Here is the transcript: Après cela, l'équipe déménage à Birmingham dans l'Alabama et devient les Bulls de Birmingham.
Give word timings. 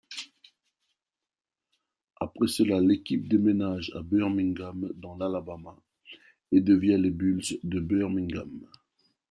Après 2.19 2.47
cela, 2.47 2.81
l'équipe 2.81 3.29
déménage 3.29 3.91
à 3.93 4.01
Birmingham 4.01 4.91
dans 4.95 5.15
l'Alabama 5.15 5.75
et 6.51 6.59
devient 6.59 6.97
les 6.99 7.11
Bulls 7.11 7.45
de 7.61 7.79
Birmingham. 7.79 8.65